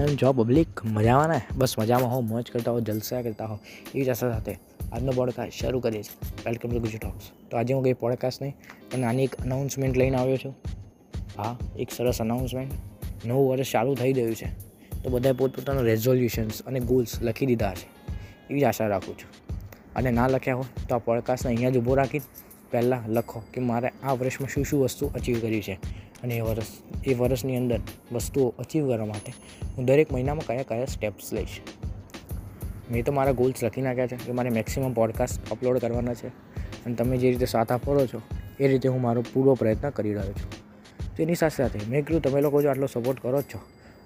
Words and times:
કેમ 0.00 0.14
જો 0.14 0.32
પબ્લિક 0.32 0.84
મજામાં 0.84 1.28
ને? 1.28 1.40
બસ 1.56 1.78
મજામાં 1.78 2.10
હો 2.10 2.20
મોજ 2.20 2.50
કરતા 2.50 2.70
હો 2.70 2.80
જલસા 2.80 3.22
કરતા 3.22 3.46
હો 3.46 3.58
એવી 3.94 4.04
જ 4.04 4.08
આશા 4.08 4.32
સાથે 4.32 4.58
આજનો 4.92 5.12
પોડકાસ્ટ 5.12 5.52
શરૂ 5.52 5.80
કરીએ 5.80 6.02
છીએ. 6.02 6.32
વેલકમ 6.46 6.68
ટુ 6.68 6.80
ગુજુ 6.80 6.98
ટોક્સ 6.98 7.50
તો 7.50 7.56
આજે 7.56 7.74
હું 7.74 7.82
કંઈ 7.82 7.92
પોડકાસ્ટ 7.92 8.42
નહીં, 8.42 8.54
પણ 8.92 8.98
નાની 8.98 9.24
એક 9.24 9.34
અનાઉન્સમેન્ટ 9.34 9.96
લઈને 9.96 10.16
આવ્યો 10.16 10.36
છું. 10.36 10.54
હા, 11.36 11.58
એક 11.78 11.88
સરસ 11.96 12.20
અનાઉન્સમેન્ટ 12.20 12.72
નવું 13.26 13.50
વર્ષ 13.50 13.72
ચાલુ 13.72 13.94
થઈ 13.94 14.12
ગયું 14.12 14.34
છે. 14.34 14.46
તો 15.02 15.10
બધાએ 15.10 15.32
પોતપોતાનું 15.32 15.84
રેઝોલ્યુશન્સ 15.84 16.62
અને 16.62 16.80
ગોલ્સ 16.80 17.22
લખી 17.22 17.46
દીધા 17.46 17.74
છે. 17.74 18.12
એવી 18.50 18.60
જ 18.60 18.64
આશા 18.64 18.86
રાખું 18.86 19.18
છું. 19.18 19.56
અને 19.96 20.10
ના 20.10 20.28
લખ્યા 20.28 20.54
હોય, 20.54 20.86
તો 20.88 20.94
આ 20.94 20.98
પોડકાસ્ટને 20.98 21.52
અહીંયા 21.52 21.70
જ 21.70 21.78
ઊભો 21.78 21.94
રાખી 21.94 22.20
પહેલાં 22.70 23.08
લખો 23.08 23.42
કે 23.54 23.60
મારે 23.60 23.92
આ 24.02 24.12
વર્ષમાં 24.12 24.48
શું 24.48 24.64
શું 24.64 24.80
વસ્તુ 24.80 25.06
અચીવ 25.06 25.40
કરી 25.40 25.62
છે. 25.62 25.78
અને 26.22 26.34
એ 26.34 26.40
વર્ષ, 26.40 26.66
એ 27.06 27.14
વર્ષની 27.14 27.56
અંદર 27.56 27.80
વસ્તુઓ 28.12 28.54
અચીવ 28.58 28.88
કરવા 28.88 29.06
માટે 29.06 29.32
હું 29.76 29.84
દરેક 29.84 30.12
મહિનામાં 30.12 30.46
કયા 30.46 30.62
કયા 30.62 30.84
સ્ટેપ્સ 30.84 31.32
લઈશ. 31.32 31.60
મેં 32.90 33.04
તો 33.04 33.12
મારા 33.12 33.32
ગોલ્સ 33.32 33.64
લખી 33.64 33.82
નાખ્યા 33.82 34.06
છે 34.06 34.16
કે 34.16 34.32
મારે 34.32 34.50
મેક્સિમમ 34.50 34.92
પોડકાસ્ટ 34.92 35.50
અપલોડ 35.50 35.78
કરવાના 35.78 36.14
છે 36.14 36.28
અને 36.86 36.94
તમે 36.94 37.16
જે 37.16 37.30
રીતે 37.30 37.46
સાથ 37.46 37.72
આપો 37.72 38.06
છો 38.06 38.22
એ 38.60 38.68
રીતે 38.68 38.88
હું 38.88 39.00
મારો 39.00 39.24
પૂરો 39.34 39.54
પ્રયત્ન 39.54 39.90
કરી 39.90 40.14
રહ્યો 40.14 40.32
છું. 40.32 40.50
તેની 41.16 41.34
સાથે 41.34 41.56
સાથે 41.56 41.80
મેં 41.88 42.04
કીધું, 42.04 42.22
તમે 42.22 42.40
લોકો 42.40 42.62
જો 42.62 42.68
આટલો 42.68 42.86
સપોર્ટ 42.86 43.22
કરો 43.22 43.40
જ 43.40 43.44
છો, 43.44 43.60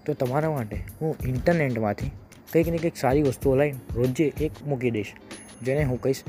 તો 0.06 0.14
તમારા 0.14 0.50
માટે 0.50 0.76
હું 1.00 1.16
ઇન્ટરનેટમાંથી 1.26 2.10
કંઈક 2.52 2.68
ને 2.68 2.78
કંઈક 2.78 2.96
સારી 2.96 3.22
વસ્તુઓ 3.22 3.56
લઈને 3.56 3.78
રોજે 3.94 4.32
એક 4.40 4.52
મૂકી 4.66 4.90
દઈશ, 4.90 5.12
જેને 5.62 5.84
હું 5.84 6.00
કહીશ 6.00 6.22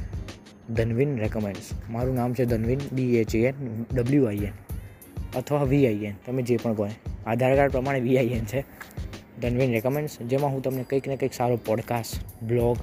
ધનવિન 0.70 1.18
રેકમેન્ડ્સ 1.18 1.72
મારું 1.90 2.16
નામ 2.16 2.34
છે 2.34 2.46
Dhanvin 2.46 2.80
D 2.94 3.18
H 3.18 3.36
N 3.36 3.84
W 3.94 4.26
I 4.26 4.36
N 4.36 4.54
અથવા 5.36 5.64
વીઆઈએન 5.64 6.16
તમે 6.26 6.42
જે 6.42 6.58
પણ 6.58 6.74
કહો 6.74 6.88
આધાર 7.26 7.56
કાર્ડ 7.56 7.72
પ્રમાણે 7.72 8.00
વીઆઈએન 8.00 8.46
છે. 8.46 8.64
ધનવીન 9.42 9.72
રેકમેન્ડ્સ 9.72 10.22
જેમાં 10.22 10.52
હું 10.52 10.62
તમને 10.62 10.84
કંઈક 10.84 11.08
ને 11.08 11.18
કંઈક 11.18 11.34
સારો 11.34 11.56
પોડકાસ્ટ 11.56 12.44
બ્લોગ 12.44 12.78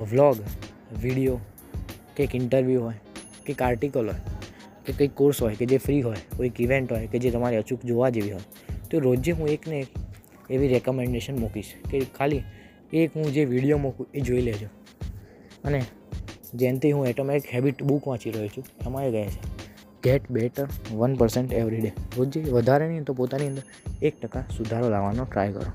વ્લોગ 0.00 0.36
વીડિયો 1.02 1.38
કંઈક 2.16 2.34
ઇન્ટરવ્યૂ 2.34 2.82
હોય, 2.82 2.94
કંઈક 3.46 3.62
આર્ટિકલ 3.62 4.08
હોય, 4.08 4.20
કે 4.86 4.92
કંઈક 4.92 5.14
કોર્સ 5.14 5.42
હોય, 5.42 5.54
કે 5.54 5.66
જે 5.66 5.78
ફ્રી 5.78 6.00
હોય, 6.00 6.16
કોઈક 6.36 6.60
ઇવેન્ટ 6.60 6.92
હોય, 6.92 7.06
કે 7.06 7.18
જે 7.18 7.30
તમારે 7.30 7.56
અચૂક 7.56 7.84
જોવા 7.84 8.08
જેવી 8.08 8.32
હોય, 8.32 8.40
તો 8.90 8.98
રોજે 8.98 9.32
હું 9.32 9.48
એક 9.48 9.68
ને 9.68 9.80
એક 9.80 9.86
એવી 10.50 10.68
રેકમેન્ડેશન 10.68 11.38
મૂકીશ 11.38 11.74
કે 11.90 12.00
ખાલી 12.00 12.42
એક 12.92 13.10
હું 13.16 13.32
જે 13.32 13.44
વીડિયો 13.44 13.78
મૂકું 13.78 14.06
એ 14.14 14.20
જોઈ 14.20 14.40
લેજો. 14.40 14.66
અને 15.64 15.84
જેનથી 16.54 16.92
હું 16.92 17.06
એટોમેટિક 17.06 17.54
હેબિટ 17.54 17.82
બુક 17.82 18.08
વાંચી 18.08 18.30
રહ્યો 18.30 18.48
છું 18.48 18.64
એમાં 18.86 19.06
એ 19.06 19.10
કહે 19.10 19.24
છે 19.24 19.59
get 20.02 20.30
better 20.30 20.66
one 20.92 21.16
percent 21.16 21.52
every 21.52 21.80
day 21.80 21.92
રોજે 22.16 22.40
વધારે 22.40 22.88
નહીં 22.88 23.04
તો 23.04 23.12
પોતાની 23.12 23.46
અંદર 23.46 23.62
એક 24.02 24.20
ટકા 24.20 24.44
સુધારો 24.56 24.88
લાવવાનો 24.88 25.24
ટ્રાય 25.24 25.52
કરો. 25.52 25.72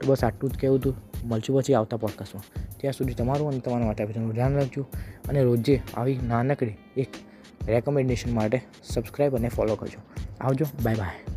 તો 0.00 0.12
બસ 0.12 0.24
આટલું 0.24 0.50
જ 0.50 0.56
કહેવું 0.56 0.78
હતું 0.78 0.96
મળશું 1.28 1.60
પછી 1.60 1.74
આવતા 1.74 1.98
પોડકાસ્ટમાં 1.98 2.44
ત્યાં 2.78 2.92
સુધી 2.92 3.14
તમારું 3.14 3.48
અને 3.48 3.60
તમારા 3.60 3.86
માતા 3.86 4.06
પિતાનું 4.06 4.34
ધ્યાન 4.34 4.54
રાખજો 4.54 4.86
અને 5.28 5.42
રોજે 5.42 5.82
આવી 5.96 6.18
નાનકડી 6.22 6.76
એક 6.96 7.22
રેકમેન્ડેશન 7.68 8.34
માટે 8.34 8.62
સબસ્ક્રાઈબ 8.82 9.36
અને 9.36 9.48
ફોલો 9.48 9.76
કરજો. 9.76 10.00
આવજો. 10.40 10.66
Bye 10.82 10.96
bye 10.96 11.33